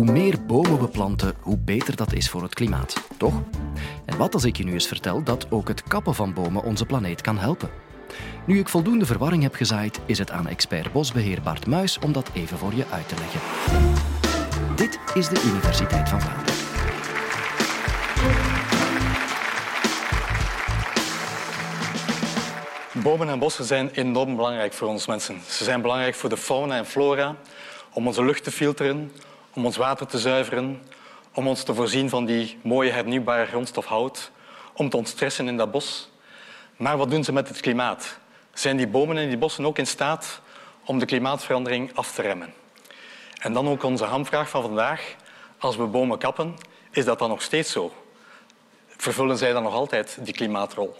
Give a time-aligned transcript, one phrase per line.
[0.00, 3.42] Hoe meer bomen we planten, hoe beter dat is voor het klimaat, toch?
[4.04, 6.86] En wat als ik je nu eens vertel dat ook het kappen van bomen onze
[6.86, 7.70] planeet kan helpen?
[8.46, 12.30] Nu ik voldoende verwarring heb gezaaid, is het aan expert bosbeheer Bart Muis om dat
[12.32, 13.40] even voor je uit te leggen.
[14.76, 16.54] Dit is de Universiteit van Vlaanderen.
[23.02, 25.40] Bomen en bossen zijn enorm belangrijk voor ons mensen.
[25.48, 27.36] Ze zijn belangrijk voor de fauna en flora,
[27.92, 29.10] om onze lucht te filteren,
[29.54, 30.82] om ons water te zuiveren,
[31.34, 34.30] om ons te voorzien van die mooie hernieuwbare grondstof hout,
[34.72, 36.10] om te ontstressen in dat bos.
[36.76, 38.18] Maar wat doen ze met het klimaat?
[38.52, 40.40] Zijn die bomen en die bossen ook in staat
[40.84, 42.54] om de klimaatverandering af te remmen?
[43.38, 45.16] En dan ook onze hamvraag van vandaag.
[45.58, 46.56] Als we bomen kappen,
[46.90, 47.92] is dat dan nog steeds zo?
[48.96, 50.96] Vervullen zij dan nog altijd die klimaatrol?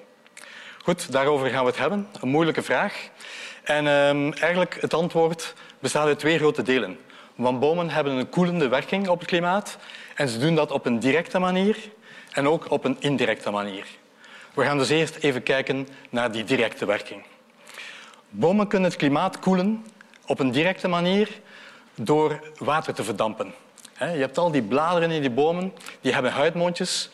[0.83, 2.09] Goed, daarover gaan we het hebben.
[2.21, 3.09] Een moeilijke vraag.
[3.63, 6.99] En um, eigenlijk het antwoord bestaat uit twee grote delen.
[7.41, 9.79] Want bomen hebben een koelende werking op het klimaat
[10.15, 11.77] en ze doen dat op een directe manier
[12.33, 13.87] en ook op een indirecte manier.
[14.55, 17.23] We gaan dus eerst even kijken naar die directe werking.
[18.29, 19.87] Bomen kunnen het klimaat koelen
[20.27, 21.41] op een directe manier
[21.95, 23.55] door water te verdampen.
[23.99, 27.11] Je hebt al die bladeren in die bomen, die hebben huidmondjes.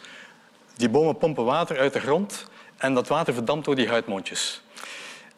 [0.77, 2.47] Die bomen pompen water uit de grond
[2.77, 4.63] en dat water verdampt door die huidmondjes.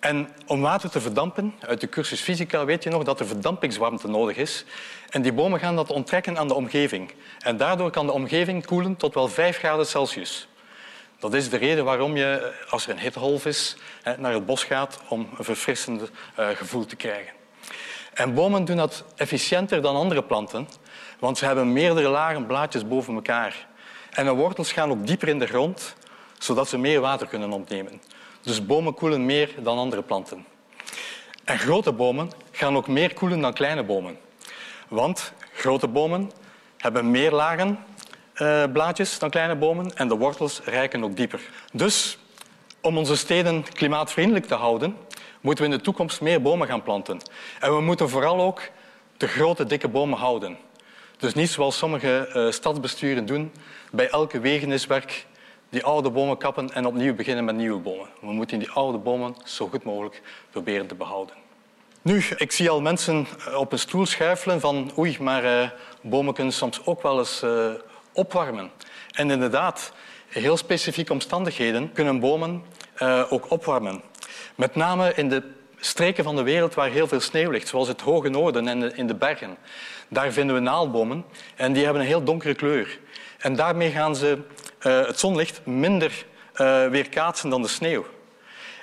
[0.00, 4.08] En om water te verdampen, uit de cursus fysica weet je nog dat er verdampingswarmte
[4.08, 4.64] nodig is.
[5.10, 7.12] En die bomen gaan dat onttrekken aan de omgeving.
[7.38, 10.48] En daardoor kan de omgeving koelen tot wel 5 graden Celsius.
[11.18, 13.76] Dat is de reden waarom je, als er een hittegolf is,
[14.18, 17.32] naar het bos gaat om een verfrissend eh, gevoel te krijgen.
[18.14, 20.68] En bomen doen dat efficiënter dan andere planten,
[21.18, 23.66] want ze hebben meerdere lagen blaadjes boven elkaar.
[24.10, 25.94] En de wortels gaan ook dieper in de grond,
[26.38, 28.00] zodat ze meer water kunnen opnemen.
[28.48, 30.46] Dus bomen koelen meer dan andere planten.
[31.44, 34.18] En grote bomen gaan ook meer koelen dan kleine bomen.
[34.88, 36.30] Want grote bomen
[36.76, 37.78] hebben meer lagen
[38.34, 41.40] uh, blaadjes dan kleine bomen en de wortels reiken ook dieper.
[41.72, 42.18] Dus
[42.80, 44.96] om onze steden klimaatvriendelijk te houden,
[45.40, 47.20] moeten we in de toekomst meer bomen gaan planten.
[47.60, 48.62] En we moeten vooral ook
[49.16, 50.56] de grote, dikke bomen houden.
[51.18, 53.52] Dus niet zoals sommige uh, stadsbesturen doen,
[53.90, 55.26] bij elke wegeniswerk
[55.70, 58.06] die oude bomen kappen en opnieuw beginnen met nieuwe bomen.
[58.20, 61.34] We moeten die oude bomen zo goed mogelijk proberen te behouden.
[62.02, 65.70] Nu, ik zie al mensen eh, op een stoel schuifelen van oei, maar uh,
[66.02, 67.70] bomen kunnen soms ook wel eens uh,
[68.12, 68.70] opwarmen.
[69.12, 69.92] En inderdaad,
[70.28, 72.62] in heel specifieke omstandigheden kunnen bomen
[73.02, 74.02] uh, ook opwarmen.
[74.54, 75.42] Met name in de
[75.76, 79.06] streken van de wereld waar heel veel sneeuw ligt, zoals het hoge noorden en in
[79.06, 79.56] de bergen.
[80.08, 81.24] Daar vinden we naaldbomen
[81.56, 82.98] en die hebben een heel donkere kleur.
[83.38, 84.38] En daarmee gaan ze
[84.82, 86.24] uh, het zonlicht minder
[86.56, 88.06] uh, weerkaatsen dan de sneeuw.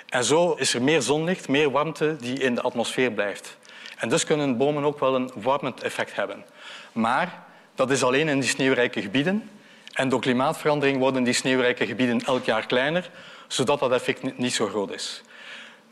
[0.08, 3.56] En zo is er meer zonlicht, meer warmte die in de atmosfeer blijft.
[3.96, 6.44] En dus kunnen bomen ook wel een warmend effect hebben.
[6.92, 7.42] Maar
[7.74, 9.50] dat is alleen in die sneeuwrijke gebieden.
[9.92, 13.10] En door klimaatverandering worden die sneeuwrijke gebieden elk jaar kleiner,
[13.46, 15.22] zodat dat effect niet zo groot is.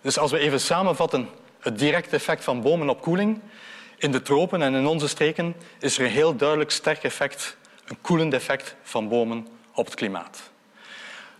[0.00, 1.28] Dus als we even samenvatten
[1.60, 3.40] het directe effect van bomen op koeling,
[3.96, 8.00] in de tropen en in onze streken is er een heel duidelijk sterk effect, een
[8.00, 10.50] koelend effect van bomen op het klimaat.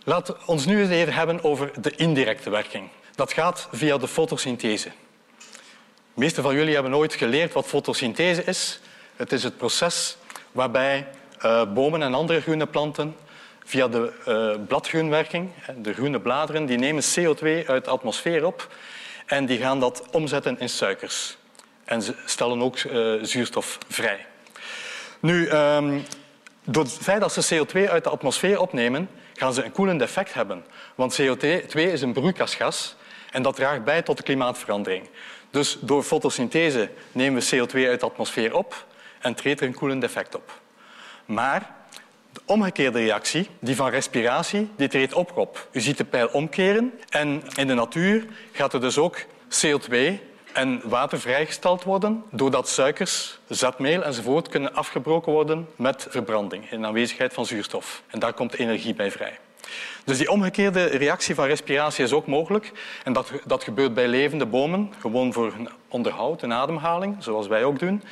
[0.03, 2.89] Laten we ons nu eens even hebben over de indirecte werking.
[3.15, 4.91] Dat gaat via de fotosynthese.
[6.13, 8.79] De meeste van jullie hebben nooit geleerd wat fotosynthese is.
[9.15, 10.17] Het is het proces
[10.51, 11.07] waarbij
[11.45, 13.15] uh, bomen en andere groene planten
[13.65, 18.69] via de uh, bladgroenwerking, de groene bladeren, die nemen CO2 uit de atmosfeer op
[19.25, 21.37] en die gaan dat omzetten in suikers.
[21.83, 24.25] En ze stellen ook uh, zuurstof vrij.
[25.19, 26.05] Nu, um,
[26.65, 30.33] door het feit dat ze CO2 uit de atmosfeer opnemen, gaan ze een koelend effect
[30.33, 30.65] hebben.
[30.95, 32.95] Want CO2 is een broeikasgas
[33.31, 35.09] en dat draagt bij tot de klimaatverandering.
[35.49, 38.85] Dus door fotosynthese nemen we CO2 uit de atmosfeer op
[39.19, 40.61] en treedt er een koelend effect op.
[41.25, 41.75] Maar
[42.31, 45.67] de omgekeerde reactie, die van respiratie, die treedt ook op.
[45.71, 49.17] U ziet de pijl omkeren en in de natuur gaat er dus ook
[49.49, 49.95] CO2
[50.55, 57.33] en water vrijgesteld worden doordat suikers, zetmeel enzovoort kunnen afgebroken worden met verbranding in aanwezigheid
[57.33, 58.03] van zuurstof.
[58.07, 59.39] En daar komt energie bij vrij.
[60.05, 62.71] Dus die omgekeerde reactie van respiratie is ook mogelijk.
[63.03, 65.53] En dat, dat gebeurt bij levende bomen, gewoon voor
[65.87, 68.03] onderhoud en ademhaling, zoals wij ook doen.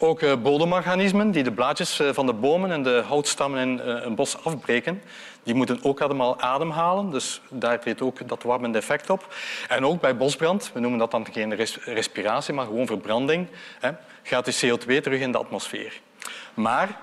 [0.00, 4.04] Ook uh, bodemorganismen die de blaadjes uh, van de bomen en de houtstammen in uh,
[4.04, 5.02] een bos afbreken,
[5.42, 7.10] die moeten ook allemaal ademhalen.
[7.10, 9.34] Dus daar treedt ook dat warmende effect op.
[9.68, 13.46] En ook bij bosbrand, we noemen dat dan geen res respiratie, maar gewoon verbranding,
[13.78, 13.90] hè,
[14.22, 16.00] gaat de CO2 terug in de atmosfeer.
[16.54, 17.00] Maar,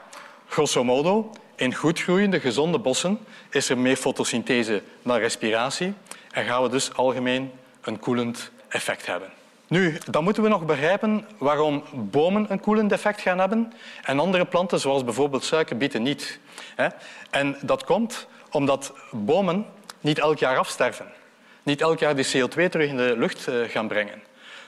[0.48, 3.20] grosso modo, in goed groeiende, gezonde bossen
[3.50, 5.94] is er meer fotosynthese dan respiratie
[6.32, 7.52] en gaan we dus algemeen
[7.82, 9.30] een koelend effect hebben.
[9.68, 13.74] Nu, dan moeten we nog begrijpen waarom bomen een koelend effect gaan hebben
[14.04, 16.40] en andere planten, zoals bijvoorbeeld suikerbieten, niet.
[17.30, 19.66] En dat komt omdat bomen
[20.00, 21.06] niet elk jaar afsterven.
[21.64, 24.24] Niet elk jaar die CO2 terug in de lucht eh, gaan brengen.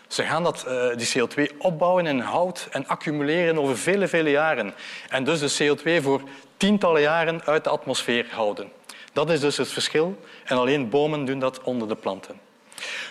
[0.07, 4.73] Ze gaan dat, eh, die CO2 opbouwen in hout en accumuleren over vele, vele jaren.
[5.09, 6.21] En dus de CO2 voor
[6.57, 8.71] tientallen jaren uit de atmosfeer houden.
[9.13, 10.19] Dat is dus het verschil.
[10.43, 12.46] En alleen bomen doen dat onder de planten.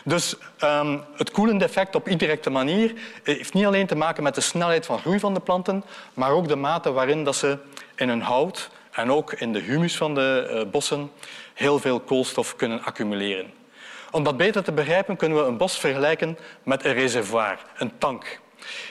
[0.05, 0.35] Dus
[0.65, 2.93] um, het koelende effect op indirecte manier
[3.23, 5.85] heeft niet alleen te maken met de snelheid van groei van de planten,
[6.15, 7.59] maar ook de mate waarin dat ze
[7.97, 11.11] in hun hout en ook in de humus van de uh, bossen
[11.55, 13.53] heel veel koolstof kunnen accumuleren.
[14.11, 18.41] Om dat beter te begrijpen kunnen we een bos vergelijken met een reservoir, een tank.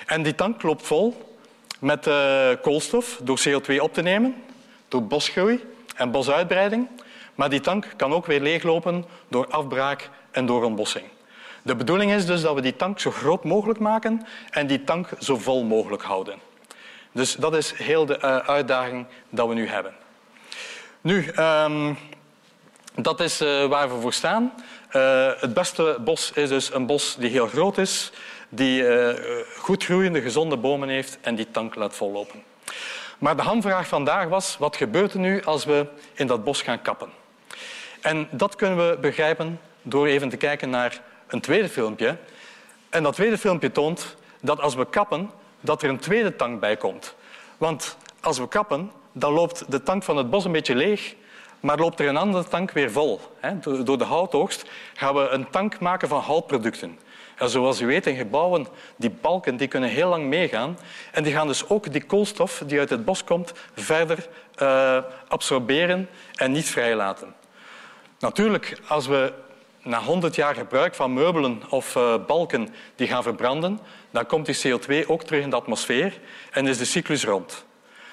[0.06, 1.36] En die tank loopt vol
[1.80, 4.44] met uh, koolstof door CO2 op te nemen,
[4.88, 5.63] door bosgroei
[5.95, 6.88] en bosuitbreiding.
[7.36, 11.05] Maar die tank kan ook weer leeglopen door afbraak en door ontbossing.
[11.61, 15.09] De bedoeling is dus dat we die tank zo groot mogelijk maken en die tank
[15.19, 16.39] zo vol mogelijk houden.
[17.11, 19.93] Dus dat is heel de uh, uitdaging dat we nu hebben.
[21.01, 21.97] Nu, um,
[22.95, 24.53] dat is uh, waar we voor staan.
[24.91, 28.11] Uh, het beste bos is dus een bos die heel groot is,
[28.49, 28.83] die
[29.57, 32.43] goed groeiende, gezonde bomen heeft en die tank laat vollopen.
[33.17, 36.81] Maar de hamvraag vandaag was, wat gebeurt er nu als we in dat bos gaan
[36.81, 37.09] kappen?
[38.01, 42.17] En dat kunnen we begrijpen door even te kijken naar een tweede filmpje.
[42.89, 46.77] En dat tweede filmpje toont dat als we kappen, dat er een tweede tank bij
[46.77, 47.15] komt.
[47.57, 51.15] Want als we kappen, dan loopt de tank van het bos een beetje leeg,
[51.59, 53.19] maar loopt er een andere tank weer vol.
[53.83, 56.99] Door de houtoogst gaan we een tank maken van houtproducten.
[57.35, 60.77] En zoals u weet, in gebouwen, die balken die kunnen heel lang meegaan.
[61.11, 64.27] En die gaan dus ook die koolstof die uit het bos komt verder
[64.61, 64.97] uh,
[65.27, 67.33] absorberen en niet vrijlaten.
[68.19, 69.33] Natuurlijk, als we
[69.85, 73.79] na 100 jaar gebruik van meubelen of uh, balken die gaan verbranden,
[74.11, 76.19] dan komt die CO2 ook terug in de atmosfeer
[76.51, 77.65] en is de cyclus rond.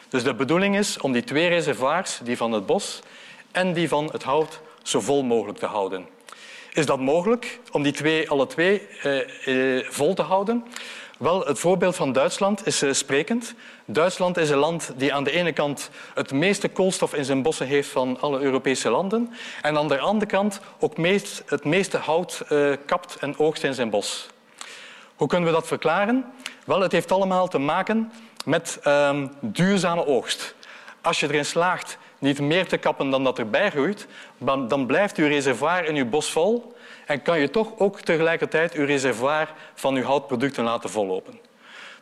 [0.08, 3.00] Dus de bedoeling is om die twee reservoirs, die van het bos
[3.50, 6.06] en die van het hout, zo vol mogelijk te houden.
[6.72, 10.64] Is dat mogelijk om die twee alle twee eh, eh, vol te houden?
[11.22, 13.54] Wel, het voorbeeld van Duitsland is uh, sprekend.
[13.84, 17.66] Duitsland is een land die aan de ene kant het meeste koolstof in zijn bossen
[17.66, 19.32] heeft van alle Europese landen
[19.62, 23.74] en aan de andere kant ook meest, het meeste hout uh, kapt en oogst in
[23.74, 24.26] zijn bos.
[25.16, 26.24] Hoe kunnen we dat verklaren?
[26.64, 28.12] Wel, het heeft allemaal te maken
[28.44, 30.54] met um, duurzame oogst.
[31.00, 34.06] Als je erin slaagt niet meer te kappen dan dat erbij groeit,
[34.68, 36.75] dan blijft uw reservoir in uw bos vol
[37.06, 41.38] en kan je toch ook tegelijkertijd uw reservoir van uw houtproducten laten vollopen.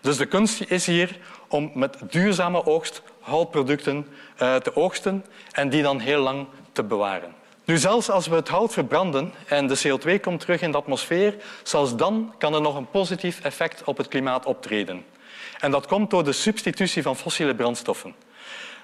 [0.01, 1.19] Dus de kunst is hier
[1.49, 4.07] om met duurzame oogst houtproducten
[4.43, 7.35] uh, te oogsten en die dan heel lang te bewaren.
[7.65, 11.35] Nu, zelfs als we het hout verbranden en de CO2 komt terug in de atmosfeer,
[11.63, 15.05] zelfs dan kan er nog een positief effect op het klimaat optreden.
[15.59, 18.15] En dat komt door de substitutie van fossiele brandstoffen.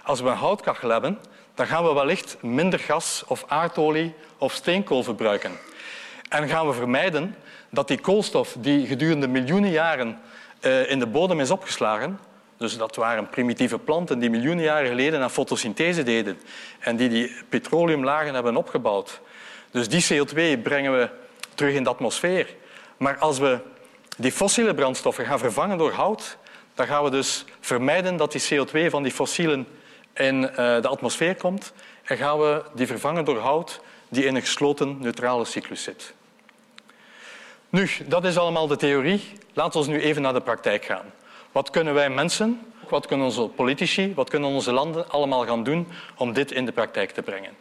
[0.02, 1.18] Als we een houtkachel hebben,
[1.54, 5.52] dan gaan we wellicht minder gas of aardolie of steenkool verbruiken.
[6.28, 7.34] En gaan we vermijden
[7.70, 10.19] dat die koolstof die gedurende miljoenen jaren
[10.61, 12.19] uh, in de bodem is opgeslagen,
[12.56, 16.40] dus dat waren primitieve planten die miljoenen jaren geleden aan fotosynthese deden
[16.78, 19.20] en die die petroleumlagen hebben opgebouwd.
[19.70, 21.11] Dus die CO2 brengen we
[21.55, 22.55] terug in de atmosfeer.
[22.96, 23.58] Maar als we
[24.17, 26.37] die fossiele brandstoffen gaan vervangen door hout,
[26.75, 29.66] dan gaan we dus vermijden dat die CO2 van die fossielen
[30.14, 31.73] in uh, de atmosfeer komt
[32.04, 36.14] en gaan we die vervangen door hout die in een gesloten neutrale cyclus zit.
[37.68, 39.32] Nu, dat is allemaal de theorie.
[39.52, 41.12] Laten we nu even naar de praktijk gaan.
[41.52, 45.88] Wat kunnen wij mensen, wat kunnen onze politici, wat kunnen onze landen allemaal gaan doen
[46.16, 47.52] om dit in de praktijk te brengen?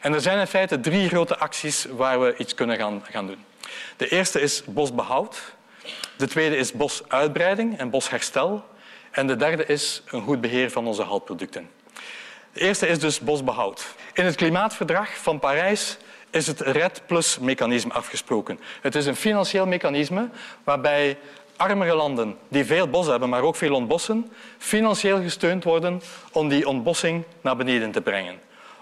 [0.00, 3.44] En er zijn in feite drie grote acties waar we iets kunnen gaan, gaan doen.
[3.96, 5.54] De eerste is bosbehoud.
[6.16, 8.64] De tweede is bosuitbreiding en bosherstel.
[9.10, 11.70] En de derde is een goed beheer van onze houtproducten.
[12.56, 13.86] De eerste is dus bosbehoud.
[14.14, 15.96] In het klimaatverdrag van Parijs
[16.30, 18.60] is het RED Plus mechanisme afgesproken.
[18.80, 20.28] Het is een financieel mechanisme
[20.64, 21.18] waarbij
[21.56, 26.68] armere landen die veel bos hebben, maar ook veel ontbossen, financieel gesteund worden om die
[26.68, 28.40] ontbossing naar beneden te brengen.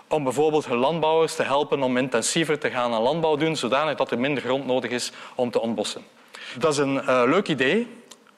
[0.08, 4.10] Om bijvoorbeeld hun landbouwers te helpen om intensiever te gaan aan landbouw doen, zodanig dat
[4.10, 6.02] er minder grond nodig is om te ontbossen.
[6.58, 7.88] Dat is een uh, leuk idee,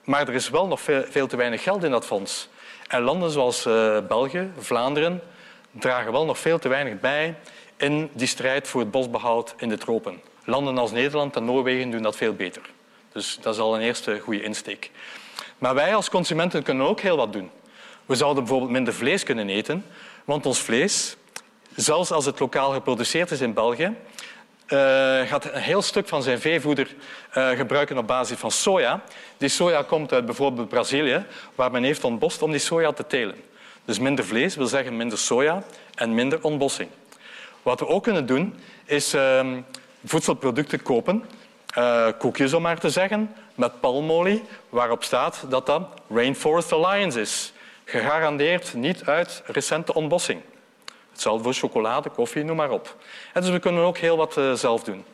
[0.05, 2.49] maar er is wel nog veel, veel, te weinig geld in dat fonds.
[2.88, 5.23] En landen zoals uh, België, Vlaanderen,
[5.71, 7.35] dragen wel nog veel te weinig bij
[7.76, 10.21] in die strijd voor het bosbehoud in de tropen.
[10.45, 12.62] Landen als Nederland en Noorwegen doen dat veel beter.
[13.12, 14.90] Dus dat is al een eerste goede insteek.
[15.59, 17.50] Maar wij als consumenten kunnen ook heel wat doen.
[18.07, 19.85] We zouden bijvoorbeeld minder vlees kunnen eten,
[20.25, 21.16] want ons vlees,
[21.75, 23.95] zelfs als het lokaal geproduceerd is in België,
[24.68, 26.94] uh, gaat een heel stuk van zijn veevoeder
[27.35, 29.02] uh, gebruiken op basis van soja.
[29.37, 33.37] Die soja komt uit bijvoorbeeld Brazilië, waar men heeft ontbost om die soja te telen.
[33.85, 35.62] Dus minder vlees wil zeggen minder soja
[35.94, 36.88] en minder ontbossing.
[37.62, 38.54] Wat we ook kunnen doen,
[38.85, 39.46] is uh,
[40.04, 41.25] voedselproducten kopen,
[41.78, 47.52] uh, koekjes om maar te zeggen, met palmolie, waarop staat dat dat Rainforest Alliance is.
[47.85, 50.40] Gegarandeerd niet uit recente ontbossing.
[51.16, 52.96] Hetzelfde voor chocolade, koffie, noem maar op.
[53.32, 55.04] En dus we kunnen ook heel wat uh, zelf doen.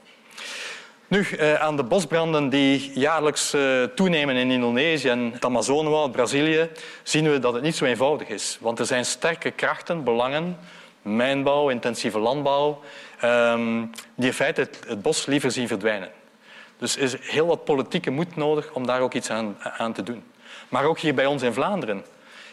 [1.06, 6.70] Nu, uh, aan de bosbranden die jaarlijks uh, toenemen in Indonesië en het Amazonewoud, Brazilië,
[7.02, 8.58] zien we dat het niet zo eenvoudig is.
[8.60, 10.58] Want er zijn sterke krachten, belangen,
[11.02, 12.80] mijnbouw, intensieve landbouw,
[13.24, 16.10] um, die in feite het, het, bos liever zien verdwijnen.
[16.78, 20.02] Dus er is heel wat politieke moed nodig om daar ook iets aan, aan te
[20.02, 20.24] doen.
[20.68, 22.04] Maar ook hier bij ons in Vlaanderen.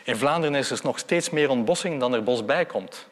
[0.03, 3.07] In Vlaanderen is er nog steeds meer ontbossing dan er bos bij komt.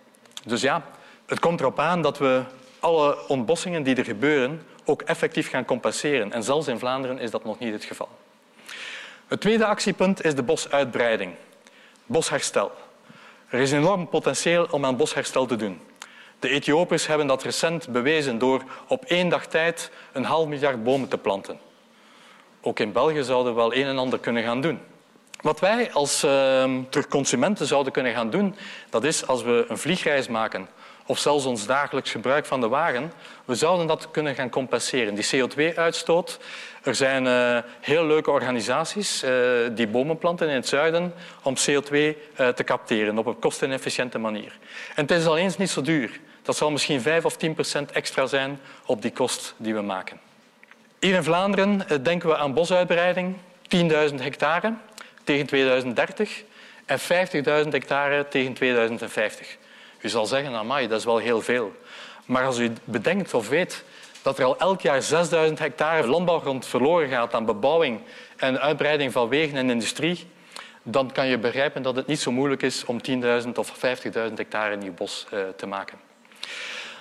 [0.46, 0.84] Dus ja,
[1.26, 2.44] het komt erop aan dat we
[2.80, 6.34] alle ontbossingen die er gebeuren ook effectief gaan compenseren.
[6.34, 8.10] En zelfs in Vlaanderen is dat nog niet het geval.
[9.28, 11.34] Het tweede actiepunt is de bosuitbreiding,
[12.06, 12.72] bosherstel.
[13.48, 15.82] Er is enorm potentieel om aan bosherstel te doen.
[16.40, 21.08] De Ethiopiërs hebben dat recent bewezen door op één dag tijd een half miljard bomen
[21.08, 21.60] te planten.
[22.62, 24.80] Ook in België zouden we wel een en ander kunnen gaan doen.
[25.42, 26.64] Wat wij als uh,
[27.10, 28.56] consumenten zouden kunnen gaan doen,
[28.90, 30.68] dat is als we een vliegreis maken
[31.08, 33.12] of zelfs ons dagelijks gebruik van de wagen,
[33.46, 35.16] we zouden dat kunnen gaan compenseren.
[35.16, 36.40] Die CO2-uitstoot.
[36.84, 39.30] Er zijn uh, heel leuke organisaties uh,
[39.72, 41.14] die bomen planten in het zuiden
[41.44, 44.58] om CO2 uh, eh, te capteren op een kostenefficiënte manier.
[44.96, 46.20] En het is al eens niet zo duur.
[46.42, 50.20] Dat zal misschien 5 of 10 procent extra zijn op die kost die we maken.
[51.00, 53.36] Hier in Vlaanderen denken we aan bosuitbreiding,
[53.76, 54.74] 10.000 hectare
[55.28, 56.44] tegen 2030
[56.86, 59.58] en 50.000 hectare tegen 2050.
[60.02, 61.76] U zal zeggen, amai, dat is wel heel veel.
[62.26, 63.84] Maar als u bedenkt of weet
[64.22, 68.00] dat er al elk jaar 6000 hectare landbouwgrond verloren gaat aan bebouwing
[68.38, 70.28] en uitbreiding van wegen en industrie,
[70.84, 73.00] dan kan je begrijpen dat het niet zo moeilijk is om
[73.44, 75.98] 10.000 of 50.000 hectare nieuw bos uh, te maken.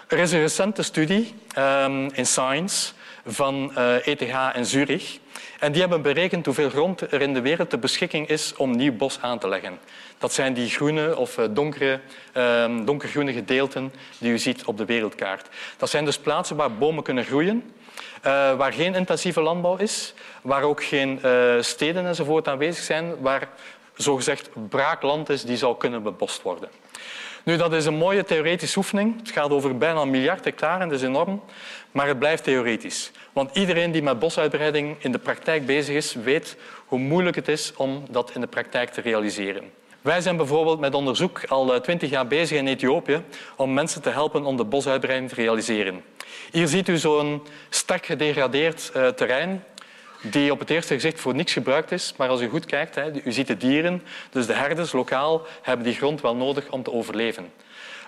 [0.08, 2.92] Er is een recente studie um, in Science
[3.26, 5.18] van ETH en Zurich.
[5.58, 8.92] En die hebben berekend hoeveel grond er in de wereld ter beschikking is om nieuw
[8.92, 9.78] bos aan te leggen.
[10.18, 12.00] Dat zijn die groene of eh, donkere,
[12.36, 15.48] uh, donkergroene gedeelten die u ziet op de wereldkaart.
[15.76, 17.72] Dat zijn dus plaatsen waar bomen kunnen groeien,
[18.26, 23.48] uh, waar geen intensieve landbouw is, waar ook geen uh, steden enzovoort aanwezig zijn, waar
[23.94, 26.68] zogezegd braakland is die zou kunnen bebost worden.
[27.42, 29.18] Nu, dat is een mooie theoretische oefening.
[29.18, 31.42] Het gaat over bijna een miljard hectare, dat is enorm.
[31.96, 33.10] Maar het blijft theoretisch.
[33.32, 37.72] Want iedereen die met bosuitbreiding in de praktijk bezig is, weet hoe moeilijk het is
[37.76, 39.72] om dat in de praktijk te realiseren.
[40.00, 43.22] Wij zijn bijvoorbeeld met onderzoek al eh, twintig jaar bezig in Ethiopië
[43.56, 46.04] om mensen te helpen om de bosuitbreiding te realiseren.
[46.50, 49.64] Hier ziet u zo'n sterk gedegradeerd uh, terrein
[50.22, 52.14] die op het eerste gezicht voor niks gebruikt is.
[52.16, 55.86] Maar als u goed kijkt, hè, u ziet de dieren, dus de herders lokaal, hebben
[55.86, 57.52] die grond wel nodig om te overleven.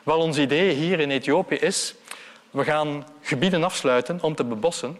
[0.04, 1.94] Wel, ons idee hier in Ethiopië is,
[2.50, 4.98] we gaan gebieden afsluiten om te bebossen.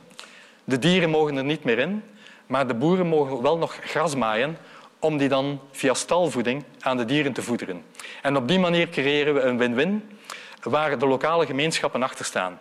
[0.65, 2.03] De dieren mogen er niet meer in,
[2.47, 4.59] maar de boeren mogen wel nog gras maaien
[4.99, 7.85] om die dan via stalvoeding aan de dieren te voederen.
[8.23, 10.19] En op die manier creëren we een win-win
[10.63, 12.61] waar de lokale gemeenschappen achter staan.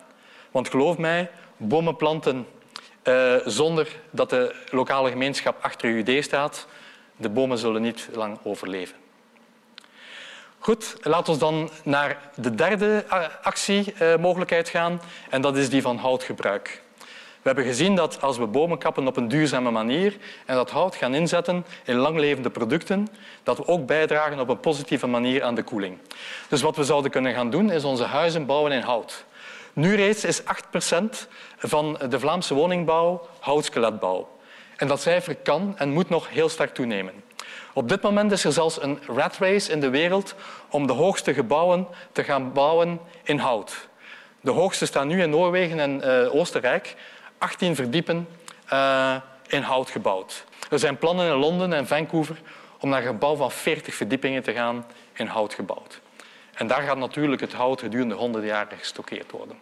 [0.50, 2.46] Want geloof mij, bomen planten
[3.04, 6.66] uh, zonder dat de lokale gemeenschap achter uw idee staat,
[7.16, 8.96] de bomen zullen niet lang overleven.
[10.60, 13.04] Goed, laten we dan naar de derde
[13.42, 15.00] actiemogelijkheid gaan
[15.30, 16.82] en dat is die van houtgebruik.
[17.42, 20.94] We hebben gezien dat als we bomen kappen op een duurzame manier en dat hout
[20.94, 23.08] gaan inzetten in langlevende producten,
[23.42, 25.98] dat we ook bijdragen op een positieve manier aan de koeling.
[26.48, 29.24] Dus wat we zouden kunnen gaan doen, is onze huizen bouwen in hout.
[29.72, 30.44] Nu reeds is 8%
[31.58, 34.28] van de Vlaamse woningbouw houtskeletbouw.
[34.76, 37.27] En dat cijfer kan en moet nog heel sterk toenemen.
[37.78, 40.34] Op dit moment is er zelfs een rat race in de wereld
[40.68, 43.88] om de hoogste gebouwen te gaan bouwen in hout.
[44.40, 46.94] De hoogste staan nu in Noorwegen en uh, Oostenrijk.
[47.38, 48.28] 18 verdiepen
[48.72, 49.16] uh,
[49.46, 50.44] in hout gebouwd.
[50.70, 52.40] Er zijn plannen in Londen en Vancouver
[52.78, 56.00] om naar een gebouw van 40 verdiepingen te gaan in hout gebouwd.
[56.54, 59.58] En daar gaat natuurlijk het hout gedurende honderden jaren gestockeerd worden.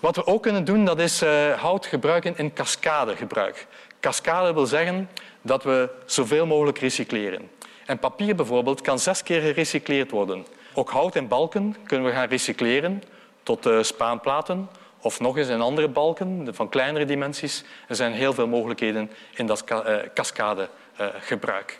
[0.00, 3.66] Wat we ook kunnen doen, dat is uh, hout gebruiken in cascadegebruik.
[4.00, 5.10] Cascade wil zeggen
[5.42, 7.50] dat we zoveel mogelijk recycleren.
[7.86, 10.46] En papier bijvoorbeeld kan zes keer gerecycleerd worden.
[10.74, 13.02] Ook hout en balken kunnen we gaan recycleren
[13.42, 14.68] tot uh, spaanplaten
[15.00, 17.64] of nog eens in andere balken van kleinere dimensies.
[17.88, 21.78] Er zijn heel veel mogelijkheden in dat uh, cascadegebruik.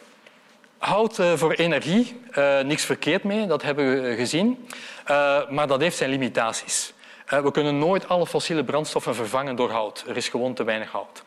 [0.79, 2.21] Hout voor energie,
[2.65, 4.69] niks verkeerd mee, dat hebben we gezien.
[5.49, 6.93] maar dat heeft zijn limitaties.
[7.29, 10.05] Eh, we kunnen nooit alle fossiele brandstoffen vervangen door hout.
[10.09, 11.23] Er is gewoon te weinig hout.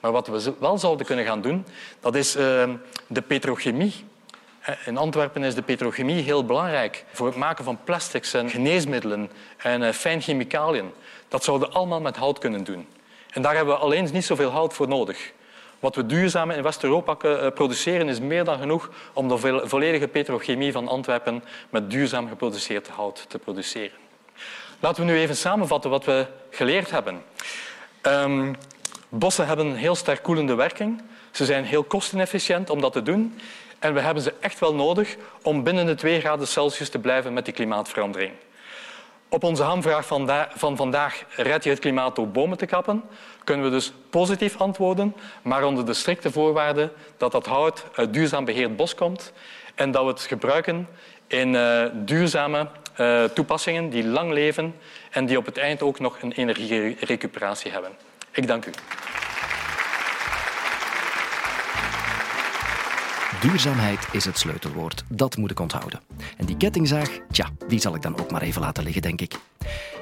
[0.00, 1.66] Maar wat we wel zouden kunnen gaan doen,
[2.00, 2.74] dat is ehm,
[3.06, 4.04] de petrochemie.
[4.84, 9.82] In Antwerpen is de petrochemie heel belangrijk voor het maken van plastics en geneesmiddelen en
[9.82, 10.92] uh, fijnchemicaliën.
[11.28, 12.86] Dat zouden we allemaal met hout kunnen doen.
[13.30, 15.32] En daar hebben we alleen niet zoveel hout voor nodig.
[15.80, 20.72] Wat we duurzaam in West-Europa eh, produceren is meer dan genoeg om de volledige petrochemie
[20.72, 23.98] van Antwerpen met duurzaam geproduceerd hout te produceren.
[24.80, 27.22] Laten we nu even samenvatten wat we geleerd hebben.
[28.02, 28.56] Um,
[29.08, 31.02] bossen hebben een heel sterk koelende werking.
[31.30, 33.38] Ze zijn heel kostenefficiënt om dat te doen.
[33.78, 37.32] En we hebben ze echt wel nodig om binnen de 2 graden Celsius te blijven
[37.32, 38.32] met die klimaatverandering.
[39.28, 40.06] Op onze hamvraag
[40.54, 43.02] van vandaag, red je het klimaat door bomen te kappen,
[43.44, 48.44] kunnen we dus positief antwoorden, maar onder de strikte voorwaarde dat dat hout uit duurzaam
[48.44, 49.32] beheerd bos komt
[49.74, 50.88] en dat we het gebruiken
[51.26, 52.68] in uh, duurzame
[53.00, 54.74] uh, toepassingen die lang leven
[55.10, 57.90] en die op het eind ook nog een energierecuperatie hebben.
[58.36, 58.70] Ik dank u.
[63.40, 65.04] Duurzaamheid is het sleutelwoord.
[65.08, 66.00] Dat moet ik onthouden.
[66.36, 69.38] En die kettingzaag, tja, die zal ik dan ook maar even laten liggen, denk ik.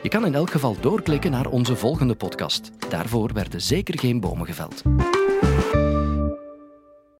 [0.02, 2.70] Je kan in elk geval doorklikken naar onze volgende podcast.
[2.88, 4.82] Daarvoor werden zeker geen bomen geveld.